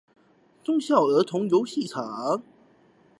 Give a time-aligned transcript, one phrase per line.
[0.63, 2.41] 忠孝兒童遊樂場